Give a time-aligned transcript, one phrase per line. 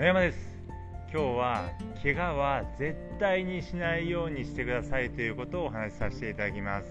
[0.00, 0.38] 野山です。
[1.12, 1.70] 今日は
[2.02, 6.86] 怪我は絶対にしないようにしてくださいということをお話しさせていただきます、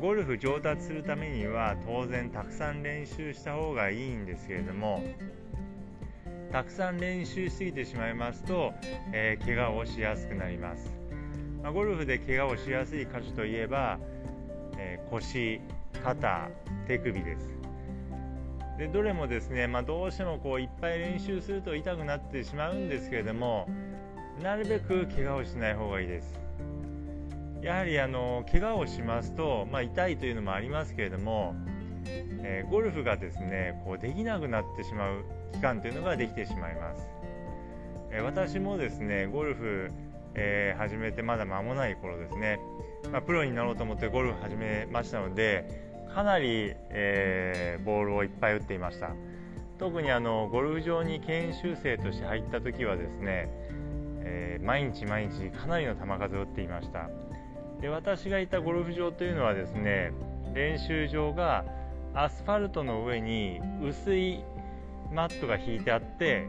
[0.00, 5.04] ゴルフ上達するためには当然たくさん練習した方がいいんですけれども
[6.50, 8.72] たくさん練習しすぎてしまいますと、
[9.12, 10.92] えー、怪我をしやすくなります、
[11.62, 14.00] ま、ゴルフで怪我をしやすい箇所といえば、
[14.78, 15.60] えー、腰
[16.02, 16.48] 肩
[16.88, 17.67] 手首です。
[18.78, 23.68] でどれもですね、まあ、どうしてもこういっぱい練習すると痛くなってしまうんですけれども
[24.40, 26.38] なるべく怪我をしない方がいいです。
[27.60, 31.56] やはりあの怪我をしますと、まあ、痛いというのもありますけれども、
[32.06, 37.02] えー、ゴルフがですねこうできなくなってしまう期間というのができてしまいます、
[38.12, 39.90] えー、私もですねゴルフ、
[40.34, 42.60] えー、始めてまだ間もない頃ですね、
[43.10, 49.10] まあ、プロになろうと思ってゴルフ始めましたのでかなり、えー、ボールをいっぱい打っていました。
[49.78, 53.48] 特にあのゴルフ場に研修生として入った時はですね、
[54.20, 57.08] えー、毎日毎日かなりの球数を打っていました。
[57.80, 60.12] で私がいたゴルフ場というのはですね
[60.52, 61.64] 練習場が
[62.14, 64.42] アスファルトの上に薄い
[65.12, 66.46] マットが引いてあって、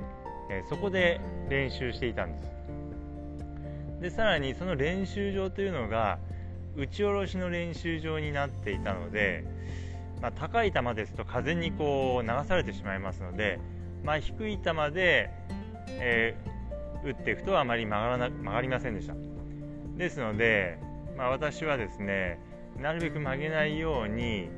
[0.49, 2.49] えー、そこで練習していたんです。
[4.01, 6.17] でさらにその練習場というのが
[6.75, 9.43] 打ち下ろしの練習場になっていたので、
[10.21, 13.59] まあ、高い球ですと風にこう流されてしまいますので、
[14.03, 15.31] まあ、低い球で、
[15.89, 19.15] えー、打っていくとあまり曲がらな曲がりませんでした。
[19.97, 20.79] ですので、
[21.17, 22.39] まあ、私はですね
[22.79, 24.49] なるべく曲げないように、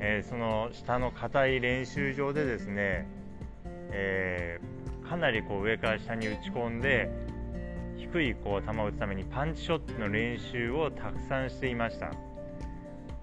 [0.00, 3.06] えー、その下の硬い練習場でですね、
[3.90, 7.10] えー、かなりこう上から下に打ち込んで
[8.14, 12.12] 低いこう球を打つためにパンチショットの練習をたくさんしていました。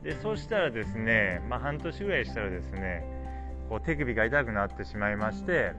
[0.04, 3.06] でそうしたらですね、まあ、半年ぐらいしたらですね
[3.70, 5.74] こう手首が痛くなってしまいまして、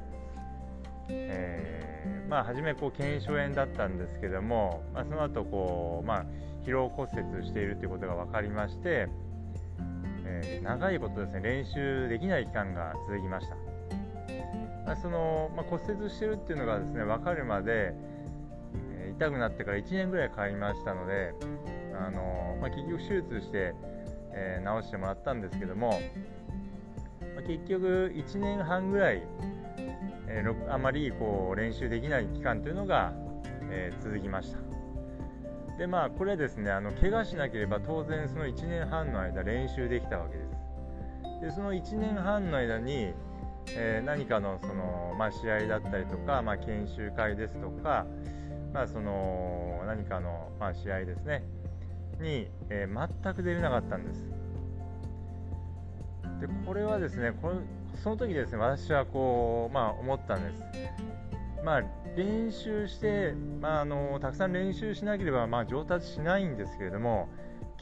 [1.10, 6.24] えー、まあ、初めこう腱鞘炎だったんですけども、まあ、その後こう、まあ、
[6.64, 9.08] 疲労骨折しているということが分かりまして、
[10.24, 13.56] えー、長いことですね練習できない期間が続きました、
[14.86, 17.92] まあ、その、ま骨折してるっていうのがですね分かるまで
[19.12, 21.34] 痛くなってから1年ぐらいかかりましたので、
[21.94, 23.74] あのまあ、結局手術して、
[24.32, 26.00] えー、治してもらったんですけども、
[27.34, 29.22] まあ、結局1年半ぐらい、
[30.28, 33.12] えー、あまりこう練習できない期間というのが、
[33.70, 34.58] えー、続きました。
[35.78, 40.52] でまあこれですねあの怪我しなければ当然その1年半の間練習できたわけです。
[41.42, 43.12] でその1年半の間に、
[43.70, 48.06] えー、何かのその、まあ、試合だったりとか、まあ、研修会ですとか、
[48.72, 51.44] まあ、その何かの、まあ、試合ですね
[52.20, 54.30] に、えー、全く出れなかったんです。
[56.40, 57.54] でこれはですねこれ
[58.02, 60.62] その時ですね私はこう、まあ、思ったんです。
[61.64, 61.82] まあ、
[62.16, 67.28] 練習して、まあ、あのたくさん練習しなければ、まあ、上達しないんですけれども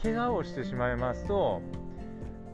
[0.02, 1.62] 怪我をしてしまいますと、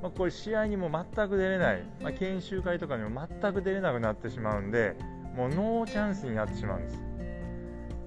[0.03, 4.95] まあ、これ試合にも全く出れない、まあ、研修会とかにも全く出れなくなってしまうんで
[5.35, 7.06] もうノーチャンスになってしまうんです。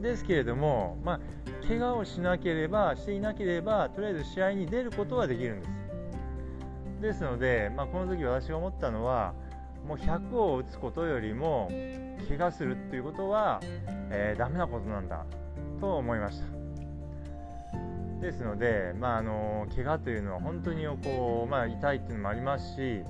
[0.02, 1.20] ですけれども、まあ、
[1.68, 5.80] 怪我をしなければしていなければとりあえず試合に出ることはできるんです。
[7.02, 9.34] ですので、まあ、この時私が思ったのは
[9.88, 11.70] もう100を打つことよりも
[12.28, 13.62] 怪我するっていうことは、
[14.12, 15.26] えー、ダメなことなんだ
[15.80, 16.60] と思いました。
[18.22, 23.02] ですので、まあ、あの怪我というのは本当にこう、まあ、痛いっていうのもありますし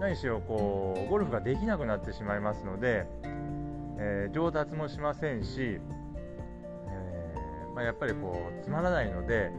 [0.00, 3.06] 何しろこうゴルフができなくなってしまいますので、
[3.98, 5.80] えー、上達もしませんしえ、
[7.74, 9.50] まあ、やっぱりこうつまらないので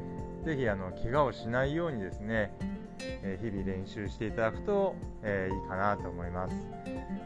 [0.46, 2.54] ぜひあの怪我をしないようにですね、
[3.00, 6.56] え日々練習していただくと、えいいかなと思います。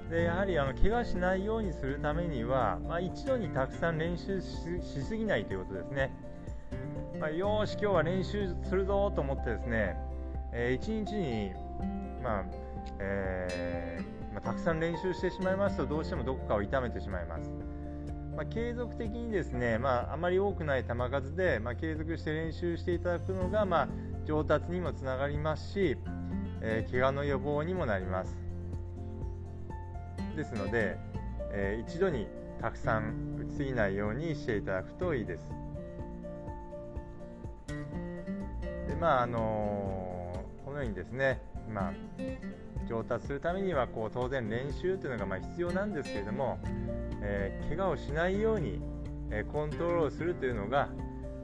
[0.09, 4.47] でやはりあの怪我しないようにするためには、まあ、一度にたくさん練習し
[5.07, 6.11] すぎないということですね、
[7.19, 9.95] まあ、よし今日は練習するぞと思ってですね、
[10.51, 11.51] え、1日に、
[12.21, 12.43] まあ
[12.99, 17.51] えー、まあ、たくさん練習してしまいますとどうしてもどこかを痛めてしまいます。
[18.35, 23.87] まあ、継続的にですね、まあ、あまり多くない球数で、まあ、継続して練習していただくのが、まあ、
[24.25, 25.97] 上達にもつながりますし、
[26.61, 28.37] えー、怪我の予防にもなります。
[30.35, 30.97] ですので、
[31.51, 32.27] えー、一度に
[32.61, 35.49] たくさん打ちすぎないようにしていただくといいです。
[38.87, 40.00] でまああのー、
[40.91, 41.41] にですね、
[41.73, 41.93] まあ、
[42.87, 46.59] 上達するためにはこう当然練習というのがまあ必要なんですけれども
[47.21, 48.81] えー、怪我をしないように、
[49.29, 50.89] えー、コントロールするというのが、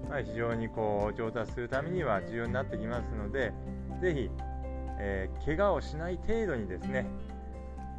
[0.09, 3.53] まあ、非常にこう上達するためには重要になってきますので
[4.01, 4.29] ぜひ、
[4.99, 7.05] えー、怪我をしない程度にですね、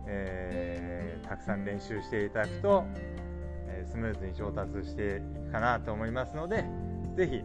[0.07, 2.85] えー、たくさん練習していただくと、
[3.69, 6.65] えスムーズに上達していくかなと思いますので
[7.17, 7.43] 是非、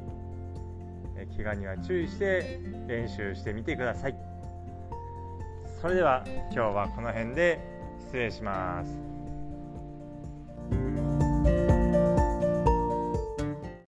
[1.16, 4.16] え怪我には注意して練習してみてください。
[5.82, 7.60] それでは今日はこの辺で
[8.00, 9.13] 失礼します。